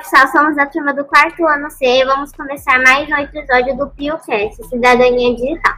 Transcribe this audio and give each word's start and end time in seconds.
Pessoal, 0.00 0.28
somos 0.28 0.56
da 0.56 0.64
turma 0.64 0.94
do 0.94 1.04
quarto 1.04 1.46
ano 1.46 1.70
C 1.70 1.84
e 1.84 2.04
vamos 2.06 2.32
começar 2.32 2.78
mais 2.82 3.06
um 3.10 3.16
episódio 3.16 3.76
do 3.76 3.86
PioCast, 3.90 4.56
Cidadania 4.70 5.36
Digital. 5.36 5.74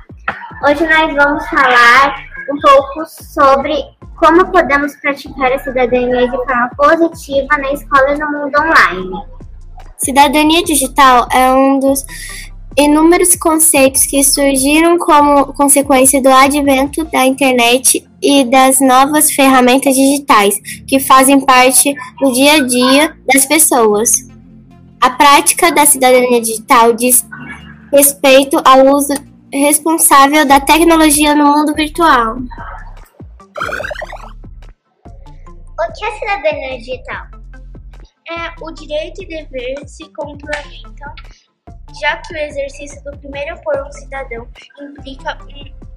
Hoje 0.64 0.86
nós 0.86 1.12
vamos 1.12 1.44
falar 1.48 2.24
um 2.48 2.60
pouco 2.60 3.04
sobre 3.04 3.74
como 4.16 4.46
podemos 4.52 4.94
praticar 4.94 5.52
a 5.52 5.58
cidadania 5.58 6.28
de 6.30 6.36
forma 6.36 6.70
positiva 6.76 7.58
na 7.58 7.72
escola 7.72 8.14
e 8.14 8.18
no 8.18 8.30
mundo 8.30 8.54
online. 8.60 9.26
Cidadania 9.98 10.62
digital 10.62 11.26
é 11.32 11.52
um 11.52 11.80
dos 11.80 12.04
inúmeros 12.76 13.36
conceitos 13.36 14.06
que 14.06 14.22
surgiram 14.24 14.98
como 14.98 15.52
consequência 15.52 16.22
do 16.22 16.28
advento 16.28 17.04
da 17.04 17.24
internet 17.26 18.08
e 18.22 18.44
das 18.44 18.80
novas 18.80 19.30
ferramentas 19.30 19.94
digitais 19.94 20.58
que 20.86 20.98
fazem 20.98 21.40
parte 21.40 21.94
do 22.20 22.32
dia 22.32 22.54
a 22.54 22.66
dia 22.66 23.16
das 23.32 23.44
pessoas. 23.44 24.10
A 25.00 25.10
prática 25.10 25.72
da 25.72 25.84
cidadania 25.84 26.40
digital 26.40 26.92
diz 26.92 27.26
respeito 27.92 28.56
ao 28.64 28.86
uso 28.94 29.12
responsável 29.52 30.46
da 30.46 30.60
tecnologia 30.60 31.34
no 31.34 31.44
mundo 31.44 31.74
virtual. 31.74 32.36
O 35.78 35.92
que 35.92 36.04
é 36.04 36.18
cidadania 36.18 36.78
digital? 36.78 37.26
É, 38.30 38.54
o 38.62 38.70
direito 38.70 39.22
e 39.24 39.26
dever 39.26 39.74
se 39.86 40.08
complementam 40.14 41.12
já 42.00 42.16
que 42.18 42.34
o 42.34 42.36
exercício 42.36 43.02
do 43.04 43.16
primeiro 43.18 43.60
por 43.62 43.76
um 43.82 43.92
cidadão 43.92 44.48
implica 44.80 45.38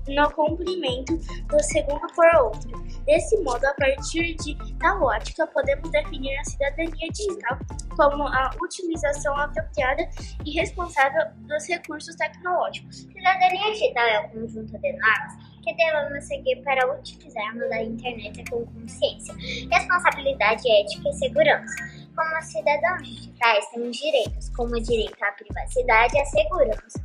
no 0.08 0.32
cumprimento 0.32 1.18
do 1.48 1.64
segundo 1.64 2.06
por 2.14 2.28
outro. 2.36 2.86
Desse 3.06 3.38
modo, 3.42 3.66
a 3.66 3.74
partir 3.74 4.36
de 4.36 4.56
tal 4.80 5.02
ótica, 5.04 5.48
podemos 5.48 5.90
definir 5.92 6.38
a 6.38 6.44
cidadania 6.44 7.08
digital 7.12 7.58
como 7.96 8.28
a 8.28 8.52
utilização 8.62 9.36
apropriada 9.38 10.08
e 10.46 10.52
responsável 10.52 11.26
dos 11.48 11.68
recursos 11.68 12.16
tecnológicos. 12.16 12.98
Cidadania 12.98 13.72
digital 13.72 14.06
é 14.06 14.20
o 14.20 14.30
conjunto 14.30 14.78
de 14.78 14.94
normas 14.94 15.55
que 15.66 15.74
devemos 15.74 16.24
seguir 16.24 16.62
para 16.64 16.94
utilizarmos 16.94 17.72
a 17.72 17.82
internet 17.82 18.44
com 18.50 18.66
consciência, 18.68 19.34
responsabilidade 19.72 20.62
ética 20.70 21.10
e 21.10 21.14
segurança. 21.14 21.76
Como 22.16 22.42
cidadãos 22.44 23.04
digitais, 23.04 23.66
temos 23.72 23.98
direitos, 23.98 24.50
como 24.50 24.76
o 24.76 24.82
direito 24.82 25.22
à 25.24 25.32
privacidade 25.32 26.16
e 26.16 26.22
à 26.22 26.26
segurança 26.26 27.04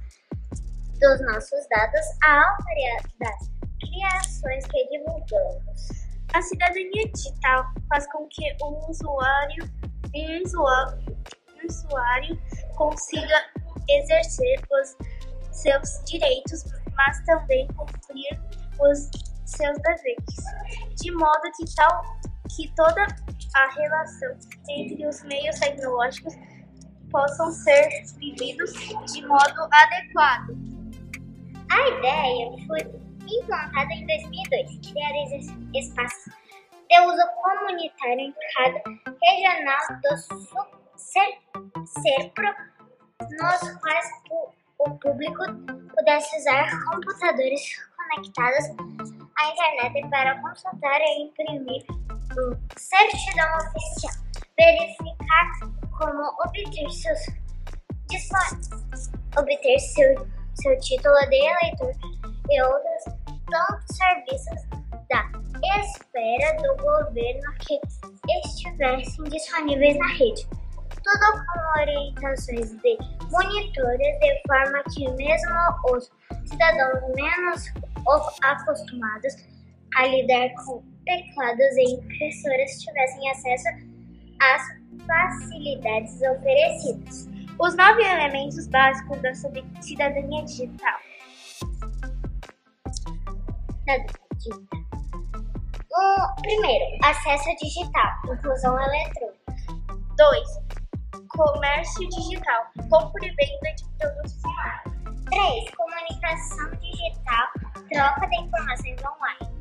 dos 1.00 1.20
nossos 1.22 1.66
dados, 1.70 2.06
a 2.22 2.50
autoria 2.50 2.97
das 3.19 3.50
criações 3.81 4.66
que 4.66 4.88
divulgamos. 4.88 5.88
A 6.34 6.42
cidadania 6.42 7.11
digital 7.12 7.64
faz 7.88 8.06
com 8.12 8.28
que 8.28 8.44
o 8.61 8.91
usuário, 8.91 9.64
um 10.14 10.42
usuário, 10.44 11.16
um 11.56 11.66
usuário 11.66 12.38
consiga 12.77 13.47
exercer 13.88 14.61
os 14.70 14.97
seus 15.50 16.05
direitos, 16.05 16.64
mas 16.94 17.25
também 17.25 17.66
cumprir 17.69 18.38
os 18.81 19.11
seus 19.45 19.77
deveres, 19.78 20.95
de 20.97 21.12
modo 21.12 21.42
que 21.56 21.75
tal 21.75 22.03
que 22.56 22.73
toda 22.75 23.06
a 23.55 23.70
relação 23.75 24.37
entre 24.69 25.06
os 25.06 25.22
meios 25.25 25.59
tecnológicos 25.59 26.34
possam 27.11 27.50
ser 27.50 27.89
vividos 28.19 28.72
de 29.12 29.27
modo 29.27 29.69
adequado. 29.72 30.56
A 31.70 31.89
ideia 31.89 32.50
foi 32.66 32.81
implantada 33.28 33.93
em 33.93 34.06
2002, 34.06 34.93
criar 34.93 35.12
espaços 35.75 36.32
de 36.88 37.00
uso 37.00 37.22
comunitário 37.43 38.21
em 38.21 38.34
cada 38.56 38.82
regional 39.22 39.78
do 40.03 40.16
serpro, 41.87 42.55
nos 43.21 43.81
quais 43.81 44.06
o 44.81 44.91
público 44.99 45.44
pudesse 45.94 46.37
usar 46.38 46.84
computadores 46.87 47.90
conectados 48.10 48.66
à 49.38 49.50
internet 49.50 50.10
para 50.10 50.41
consultar 50.41 51.00
e 51.00 51.22
imprimir 51.22 51.84
certidão 52.76 53.48
oficial, 53.59 54.15
verificar 54.59 55.50
como 55.98 56.22
obter 56.44 56.91
seus 56.91 57.41
obter 59.38 59.78
seu, 59.78 60.28
seu 60.54 60.78
título 60.81 61.15
de 61.28 61.37
eleitor 61.37 61.93
e 62.50 62.62
outros 62.62 63.04
tantos 63.50 63.97
serviços 63.97 64.69
da 65.09 65.31
espera 65.81 66.56
do 66.62 66.76
governo 66.82 67.53
que 67.60 67.81
estivessem 68.44 69.25
disponíveis 69.25 69.97
na 69.99 70.09
rede. 70.09 70.47
Tudo 71.03 71.44
com 71.47 71.81
orientações 71.81 72.70
de 72.82 72.99
monitores, 73.31 74.19
de 74.20 74.43
forma 74.47 74.82
que 74.93 75.09
mesmo 75.12 75.50
os 75.93 76.10
cidadãos 76.47 77.15
menos 77.15 77.90
acostumados 78.43 79.37
a 79.97 80.06
lidar 80.06 80.50
com 80.65 80.83
teclados 81.05 81.77
e 81.77 81.94
impressoras 81.94 82.71
tivessem 82.81 83.31
acesso 83.31 83.69
às 84.41 84.62
facilidades 85.06 86.21
oferecidas. 86.22 87.28
Os 87.59 87.77
nove 87.77 88.03
elementos 88.03 88.66
básicos 88.69 89.21
da 89.21 89.34
cidadania 89.83 90.44
digital. 90.44 90.99
O 95.93 96.43
primeiro, 96.43 96.84
acesso 97.05 97.50
digital, 97.61 98.12
inclusão 98.32 98.78
eletrônica. 98.81 99.41
2. 100.17 100.49
Comércio 101.28 102.09
digital, 102.09 102.67
compra 102.88 103.27
e 103.27 103.31
venda 103.31 103.75
de 103.75 103.84
produtos 103.99 104.44
online. 104.44 104.90
3. 105.31 105.71
Comunicação 105.77 106.71
digital, 106.81 107.47
troca 107.93 108.27
de 108.27 108.37
informações 108.37 108.97
online. 109.05 109.61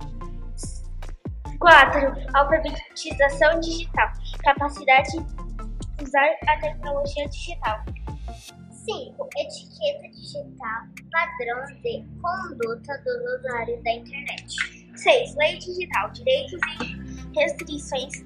4. 1.59 2.13
Alfabetização 2.34 3.59
digital. 3.59 4.12
Capacidade 4.44 5.12
de 5.12 6.03
usar 6.03 6.28
a 6.47 6.57
tecnologia 6.59 7.28
digital. 7.30 7.84
5. 8.72 9.30
Etiqueta 9.38 10.09
digital. 10.16 10.88
Padrão 11.12 11.66
de 11.84 12.03
conduta 12.22 12.97
dos 13.03 13.40
usuários 13.40 13.84
da 13.84 13.91
internet. 13.91 14.56
6. 14.96 15.36
Lei 15.36 15.57
digital. 15.59 16.09
Direitos 16.12 16.59
e 16.81 17.40
restrições 17.40 18.25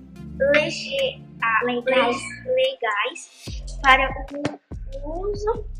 legais, 1.64 2.18
legais 2.46 3.64
para 3.82 4.10
o 5.04 5.30
uso 5.30 5.73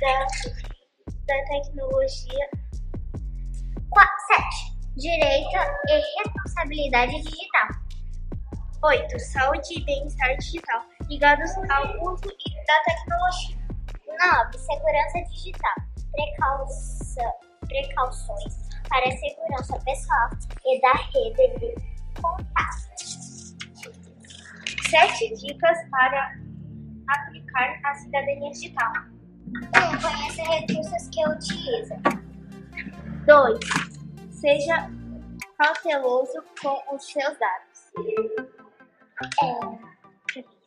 da, 0.00 0.26
da 1.26 1.44
tecnologia. 1.46 2.48
7 4.28 4.78
direito 4.96 5.56
e 5.88 6.22
responsabilidade 6.22 7.22
digital. 7.22 7.68
8. 8.82 9.18
Saúde 9.18 9.78
e 9.78 9.84
bem-estar 9.84 10.36
digital, 10.36 10.82
ligados 11.08 11.50
ao 11.70 12.12
uso 12.12 12.24
da 12.24 12.82
tecnologia. 12.84 13.56
9. 14.06 14.58
Segurança 14.58 15.22
digital, 15.30 15.74
precaução, 16.12 17.32
precauções 17.66 18.68
para 18.88 19.08
a 19.08 19.12
segurança 19.12 19.78
pessoal 19.84 20.28
e 20.66 20.80
da 20.82 20.92
rede 20.92 21.58
de 21.58 21.74
contato. 22.20 22.88
7 24.90 25.34
dicas 25.36 25.78
para 25.90 26.38
aplicar 27.08 27.80
a 27.84 27.94
cidadania 27.94 28.50
digital. 28.50 28.92
1. 29.48 29.78
Um, 29.78 30.00
conheça 30.00 30.42
recursos 30.42 31.08
que 31.08 31.26
utiliza. 31.28 31.96
2 33.26 33.58
Seja 34.30 34.90
cauteloso 35.58 36.42
com 36.62 36.94
os 36.94 37.04
seus 37.04 37.36
dados. 37.38 37.92
É. 39.42 39.98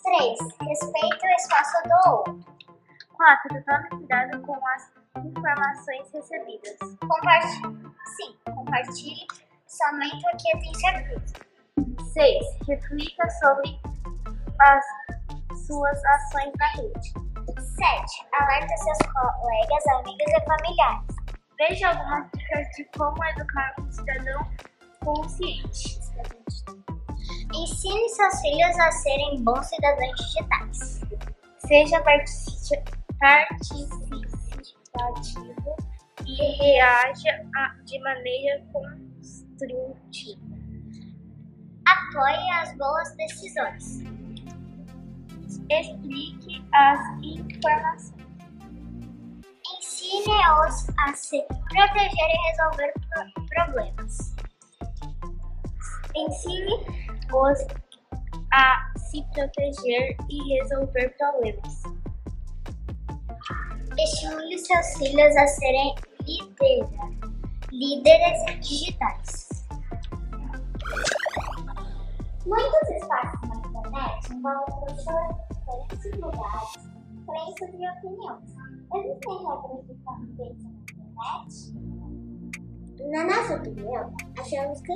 3. 0.03 0.39
Respeite 0.67 1.25
o 1.25 1.35
espaço 1.37 1.83
do 1.83 2.09
outro. 2.09 2.45
4. 3.13 3.63
Tome 3.63 3.89
cuidado 3.89 4.41
com 4.41 4.59
as 4.67 4.91
informações 5.23 6.11
recebidas. 6.13 6.77
Compartilhe. 6.99 7.91
Sim, 8.17 8.35
compartilhe 8.45 9.27
somente 9.67 10.25
o 10.27 10.37
que 10.37 10.57
tem 10.59 10.73
certeza. 10.75 11.33
6. 12.13 12.45
Reflita 12.67 13.29
sobre 13.39 13.79
as 14.59 14.85
suas 15.65 16.05
ações 16.05 16.51
na 16.57 16.67
rede. 16.67 17.30
7. 17.45 18.27
Alerta 18.33 18.77
seus 18.77 18.97
colegas, 19.11 19.87
amigos 19.99 20.27
e 20.27 20.41
familiares. 20.45 21.15
Veja 21.57 21.89
algumas 21.89 22.29
dicas 22.31 22.67
de 22.75 22.83
como 22.97 23.23
educar 23.25 23.73
um 23.79 23.91
cidadão 23.91 24.47
consciente. 25.03 25.99
Ensine 27.53 28.09
seus 28.09 28.41
filhos 28.41 28.79
a 28.79 28.91
serem 28.91 29.43
bons 29.43 29.65
cidadãos 29.67 30.15
digitais. 30.15 31.01
Seja 31.59 32.01
participativo 32.01 32.81
e 36.25 36.63
reaja 36.63 37.43
de 37.85 37.99
maneira 37.99 38.63
construtiva. 38.71 40.41
Apoie 41.87 42.51
as 42.61 42.75
boas 42.77 43.15
decisões. 43.15 44.20
Explique 45.71 46.61
as 46.73 46.99
informações. 47.23 48.13
Ensine-os 49.77 50.89
a 50.99 51.13
se 51.13 51.41
proteger 51.69 52.29
e 52.29 52.49
resolver 52.49 52.93
pro 53.09 53.45
problemas. 53.47 54.35
Ensine-os 56.13 57.59
a 58.51 58.93
se 58.97 59.23
proteger 59.33 60.17
e 60.29 60.59
resolver 60.59 61.15
problemas. 61.17 61.83
Estimule 63.97 64.57
seus 64.57 64.97
filhos 64.97 65.37
a 65.37 65.47
serem 65.47 65.95
líderes, 66.27 66.89
líderes 67.71 68.59
digitais. 68.59 69.65
Muitos 72.45 72.89
espaços 72.89 73.41
na 73.47 73.55
internet 73.55 74.33
envolvem 74.33 74.95
de 74.95 75.50
diferentes 75.89 76.19
lugares, 76.19 76.73
crenças 77.25 77.69
e 77.79 77.89
opiniões. 77.89 78.61
Existem 78.93 79.37
regras 79.37 79.87
de 79.87 79.93
convivência 80.03 80.69
na 80.69 80.79
internet? 80.79 81.91
Na 83.09 83.23
nossa 83.25 83.55
opinião, 83.55 84.13
achamos 84.37 84.81
que 84.81 84.93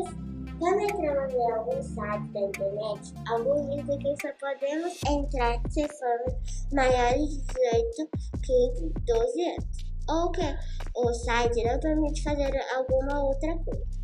quando 0.60 0.82
entramos 0.82 1.34
em 1.34 1.52
algum 1.52 1.82
site 1.82 2.28
da 2.32 2.40
internet, 2.42 3.14
alguns 3.28 3.76
dizem 3.76 4.00
que 4.00 4.16
só 4.22 4.32
podemos 4.40 5.04
entrar 5.10 5.60
se 5.70 5.88
formos 5.88 6.68
maiores 6.72 7.30
de 7.30 7.44
18, 7.46 8.10
15, 8.42 8.94
12 9.06 9.50
anos, 9.50 9.86
ou 10.08 10.32
que 10.32 10.58
o 10.96 11.14
site 11.14 11.64
não 11.64 11.80
permite 11.80 12.24
fazer 12.24 12.52
alguma 12.76 13.24
outra 13.24 13.58
coisa. 13.60 13.95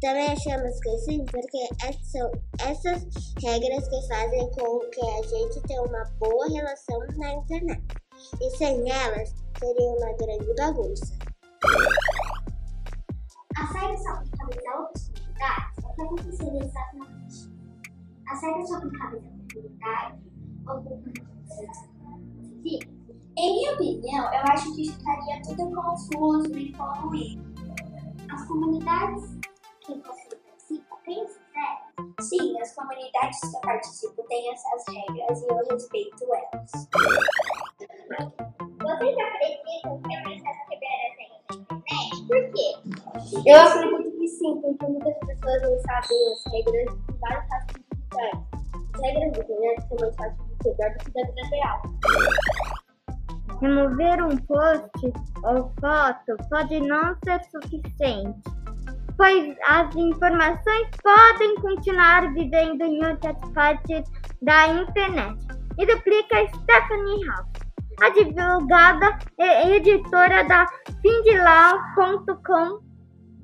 Também 0.00 0.26
achamos 0.28 0.80
que 0.80 0.98
sim, 0.98 1.24
porque 1.26 1.68
são 2.02 2.30
essas 2.60 3.06
regras 3.42 3.88
que 3.88 4.08
fazem 4.08 4.50
com 4.52 4.78
que 4.90 5.00
a 5.00 5.22
gente 5.22 5.60
tenha 5.66 5.82
uma 5.82 6.04
boa 6.18 6.48
relação 6.48 6.98
na 7.16 7.32
internet. 7.32 7.82
E 8.40 8.56
sem 8.56 8.90
elas, 8.90 9.34
seria 9.58 9.90
uma 9.90 10.12
grande 10.14 10.54
bagunça. 10.54 11.16
As 13.56 13.72
regras 13.72 14.02
são 14.02 14.12
aplicáveis 14.14 14.66
a 14.66 14.80
outras 14.80 15.08
comunidades? 15.08 15.84
O 15.84 15.94
que 15.94 16.02
aconteceria 16.02 16.64
exatamente? 16.64 17.50
As 18.28 18.42
regras 18.42 18.68
são 18.68 18.78
aplicáveis 18.78 19.22
a 19.24 19.54
comunidade 19.54 20.18
ou 20.68 20.82
comunidades 20.82 21.26
Em 23.38 23.54
minha 23.54 23.72
opinião, 23.74 24.34
eu 24.34 24.40
acho 24.52 24.74
que 24.74 24.82
estaria 24.82 25.42
tudo 25.42 25.74
confuso 25.74 26.58
e 26.58 26.72
poluído. 26.72 27.46
As 28.30 28.44
comunidades 28.46 29.35
que 29.86 29.94
você 30.00 30.36
participa 30.36 30.96
têm 31.04 31.22
essas 31.22 31.46
Sim, 32.20 32.60
as 32.60 32.74
comunidades 32.74 33.38
que 33.40 33.56
eu 33.56 33.60
participo 33.60 34.22
têm 34.24 34.52
essas 34.52 34.84
regras 34.88 35.40
e 35.40 35.46
eu 35.46 35.56
respeito 35.70 36.24
elas. 36.24 36.72
Vocês 38.80 39.16
acreditam 39.18 40.02
que 40.02 40.08
quebrar 40.08 40.34
as 40.34 40.42
regras 40.42 40.58
na 40.58 40.74
internet? 40.74 41.16
Por 42.26 42.42
quê? 42.52 42.68
Eu 43.46 43.60
acredito 43.60 44.10
que 44.18 44.28
sim, 44.28 44.60
porque 44.60 44.86
muitas 44.86 45.18
pessoas 45.20 45.62
não 45.62 45.78
sabem 45.80 46.18
as 46.32 46.42
regras 46.52 46.88
de 46.96 47.12
vários 47.20 47.46
casos 47.48 47.72
digitais. 47.76 48.38
As 48.94 49.00
regras 49.00 49.32
da 49.32 49.38
internet 49.38 49.88
são 49.88 49.96
mais 50.00 50.16
fáceis 50.16 50.48
de 50.48 50.54
quebrar 50.64 50.90
do 50.90 50.98
que 50.98 51.10
da 51.12 51.22
vida 51.22 51.44
real. 51.52 51.78
Remover 53.60 54.18
um 54.24 54.36
post 54.36 54.90
ou 55.44 55.72
foto 55.80 56.36
pode 56.50 56.80
não 56.80 57.16
ser 57.24 57.42
suficiente, 57.44 58.55
pois 59.16 59.56
as 59.66 59.94
informações 59.96 60.88
podem 61.02 61.54
continuar 61.56 62.32
vivendo 62.34 62.82
em 62.82 63.04
outras 63.04 63.36
partes 63.52 64.04
da 64.42 64.68
internet. 64.68 65.36
Explica 65.78 66.46
Stephanie 66.48 67.26
House, 67.26 67.48
advogada 68.02 69.18
e 69.38 69.76
editora 69.76 70.44
da 70.44 70.66
Findlaw.com. 71.02 72.86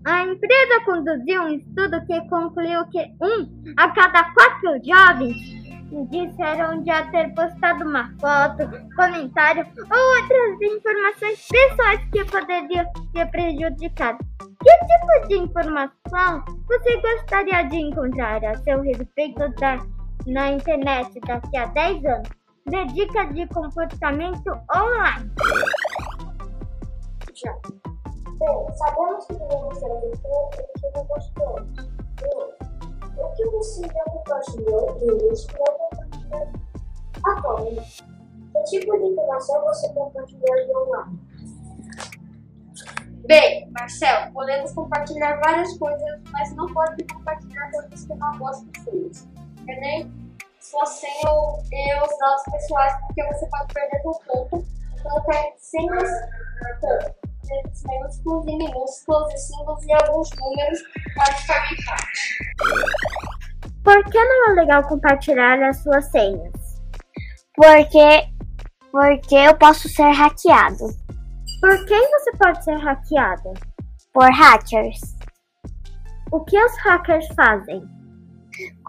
A 0.04 0.24
empresa 0.24 0.84
conduziu 0.84 1.42
um 1.42 1.48
estudo 1.48 2.04
que 2.06 2.28
concluiu 2.28 2.84
que 2.90 3.00
um 3.20 3.74
a 3.76 3.88
cada 3.90 4.24
quatro 4.32 4.80
jovens 4.84 5.61
disseram 6.10 6.84
já 6.84 7.10
ter 7.10 7.34
postado 7.34 7.84
uma 7.84 8.08
foto, 8.20 8.68
comentário 8.96 9.66
ou 9.78 10.22
outras 10.22 10.60
informações 10.62 11.48
pessoais 11.48 12.00
que 12.10 12.24
poderiam 12.24 12.84
ter 13.12 13.30
prejudicado. 13.30 14.18
Que 14.62 14.70
tipo 14.86 15.28
de 15.28 15.38
informação 15.38 16.44
você 16.68 17.00
gostaria 17.00 17.62
de 17.64 17.76
encontrar 17.76 18.44
a 18.44 18.56
seu 18.58 18.80
respeito 18.80 19.48
da, 19.60 19.78
na 20.26 20.52
internet 20.52 21.20
daqui 21.26 21.56
a 21.56 21.66
10 21.66 22.04
anos? 22.04 22.28
De 22.66 22.84
dicas 22.94 23.34
de 23.34 23.46
comportamento 23.48 24.50
online. 24.74 25.30
Já. 27.34 27.52
Bem, 28.38 28.76
sabemos 28.76 29.26
que 29.26 29.32
devemos 29.34 29.78
ser 29.78 29.90
aventura 29.90 30.68
e 30.84 31.04
gostamos. 31.06 31.92
O 33.18 33.28
que 33.34 33.44
você 33.46 33.82
já 33.82 34.04
compartilhou 34.04 34.96
e 35.00 35.06
compartilhar 35.10 35.71
atualmente? 37.24 38.04
Que 38.52 38.62
tipo 38.64 38.98
de 38.98 39.04
informação 39.04 39.62
você 39.62 39.92
compartilharia 39.92 40.78
online? 40.78 41.20
Bem, 43.26 43.70
Marcel, 43.70 44.32
podemos 44.32 44.72
compartilhar 44.72 45.40
várias 45.40 45.76
coisas, 45.78 46.20
mas 46.32 46.54
não 46.56 46.66
pode 46.72 47.04
compartilhar 47.04 47.70
coisas 47.70 48.04
que 48.04 48.14
não 48.14 48.38
de. 48.38 49.28
Que 49.64 49.76
nem 49.76 50.12
sua 50.58 50.86
senha 50.86 51.30
ou 51.30 51.58
os 52.02 52.18
dados 52.18 52.42
pessoais, 52.50 52.94
porque 53.06 53.24
você 53.24 53.46
pode 53.48 53.74
perder 53.74 54.00
seu 54.00 54.12
ponto 54.26 54.64
colocar 55.02 55.42
senhas, 55.58 56.10
pontos, 56.80 57.82
maiúsculos 57.84 58.46
e 58.46 58.56
minúsculos 58.56 59.34
e 59.34 59.38
símbolos 59.38 59.84
e 59.84 59.92
alguns 59.92 60.30
números 60.38 60.82
pode 61.14 61.46
fazer 61.46 61.76
parte. 61.86 63.31
Por 63.92 64.04
que 64.04 64.24
não 64.24 64.48
é 64.48 64.54
legal 64.54 64.82
compartilhar 64.84 65.62
as 65.62 65.82
suas 65.82 66.06
senhas? 66.06 66.50
Porque, 67.54 68.26
porque 68.90 69.34
eu 69.34 69.54
posso 69.54 69.86
ser 69.86 70.10
hackeado 70.12 70.86
Por 71.60 71.84
quem 71.84 72.10
você 72.10 72.32
pode 72.38 72.64
ser 72.64 72.76
hackeada? 72.78 73.52
por 74.14 74.30
hackers. 74.30 74.98
O 76.30 76.40
que 76.40 76.58
os 76.58 76.74
hackers 76.78 77.26
fazem? 77.36 77.82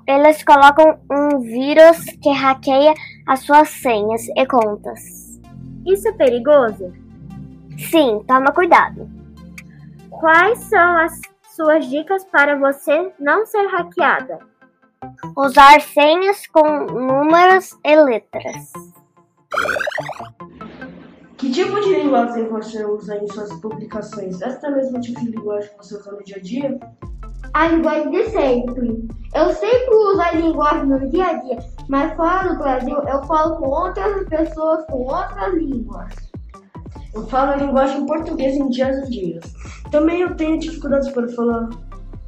Eles 0.08 0.42
colocam 0.42 0.98
um 1.12 1.40
vírus 1.42 2.06
que 2.22 2.32
hackeia 2.32 2.94
as 3.28 3.42
suas 3.42 3.70
senhas 3.72 4.26
e 4.38 4.46
contas. 4.46 5.02
Isso 5.86 6.08
é 6.08 6.14
perigoso? 6.14 6.94
Sim, 7.90 8.24
toma 8.26 8.54
cuidado. 8.54 9.10
Quais 10.10 10.60
são 10.60 10.98
as 10.98 11.20
suas 11.54 11.90
dicas 11.90 12.24
para 12.24 12.58
você 12.58 13.12
não 13.20 13.46
ser 13.46 13.68
hackeada? 13.68 14.53
Usar 15.36 15.82
senhas 15.82 16.48
com 16.48 16.86
números 16.86 17.78
e 17.84 17.96
letras. 17.96 18.72
Que 21.38 21.52
tipo 21.52 21.80
de 21.82 21.96
linguagem 21.96 22.48
você 22.48 22.86
usa 22.86 23.18
em 23.18 23.28
suas 23.28 23.52
publicações? 23.60 24.42
Esta 24.42 24.68
é 24.68 24.70
a 24.70 24.76
mesma 24.76 25.02
tipo 25.02 25.20
de 25.20 25.32
linguagem 25.32 25.70
que 25.72 25.78
você 25.78 25.96
usa 25.96 26.12
no 26.12 26.24
dia 26.24 26.38
a 26.38 26.40
dia? 26.40 26.80
A 27.54 27.68
linguagem 27.68 28.12
de 28.12 28.30
sempre. 28.30 29.08
Eu 29.34 29.52
sempre 29.52 29.96
uso 29.96 30.22
a 30.22 30.32
linguagem 30.32 30.86
no 30.86 31.10
dia 31.10 31.26
a 31.26 31.34
dia, 31.34 31.60
mas 31.90 32.16
fora 32.16 32.50
do 32.50 32.60
Brasil 32.60 32.96
eu 32.96 33.24
falo 33.24 33.58
com 33.58 33.68
outras 33.68 34.28
pessoas 34.30 34.86
com 34.86 35.00
outras 35.00 35.54
línguas. 35.54 36.14
Eu 37.14 37.28
falo 37.28 37.52
a 37.52 37.56
linguagem 37.58 38.06
portuguesa 38.06 38.58
em 38.58 38.70
dias 38.70 38.98
a 38.98 39.06
dias. 39.10 39.54
Também 39.92 40.22
eu 40.22 40.36
tenho 40.36 40.58
dificuldades 40.58 41.10
para 41.10 41.28
falar, 41.30 41.70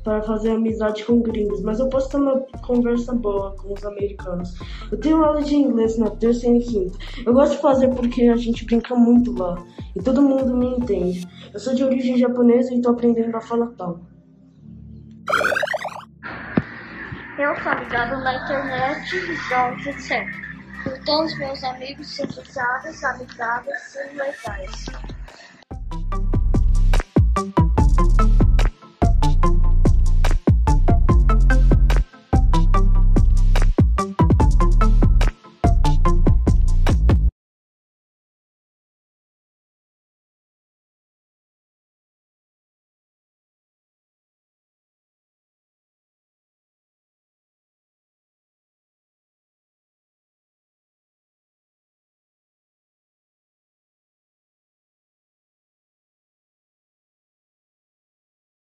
para 0.05 0.21
fazer 0.21 0.51
amizade 0.51 1.03
com 1.03 1.19
gringos, 1.19 1.63
mas 1.63 1.79
eu 1.79 1.89
posso 1.89 2.11
ter 2.11 2.17
uma 2.17 2.39
conversa 2.61 3.11
boa 3.11 3.55
com 3.57 3.73
os 3.73 3.83
americanos. 3.83 4.53
Eu 4.91 4.99
tenho 4.99 5.25
aula 5.25 5.41
de 5.41 5.55
inglês 5.55 5.97
na 5.97 6.11
terça 6.11 6.47
e 6.47 6.59
quinta. 6.59 6.95
Eu 7.25 7.33
gosto 7.33 7.53
de 7.53 7.61
fazer 7.61 7.89
porque 7.89 8.25
a 8.25 8.37
gente 8.37 8.63
brinca 8.65 8.95
muito 8.95 9.33
lá 9.33 9.57
e 9.95 10.01
todo 10.01 10.21
mundo 10.21 10.55
me 10.55 10.67
entende. 10.77 11.27
Eu 11.51 11.59
sou 11.59 11.73
de 11.73 11.83
origem 11.83 12.19
japonesa 12.19 12.71
e 12.71 12.77
estou 12.77 12.93
aprendendo 12.93 13.35
a 13.35 13.41
falar 13.41 13.71
tal. 13.77 13.99
Eu 17.39 17.55
sou 17.63 17.73
ligado 17.73 18.23
na 18.23 18.43
internet 18.43 19.09
desde 19.49 20.01
sempre. 20.03 20.45
Então, 20.85 21.25
os 21.25 21.35
meus 21.39 21.63
amigos 21.63 22.07
civilizados, 22.15 23.03
amigáveis 23.03 23.95
e 23.95 24.15
legais. 24.15 24.85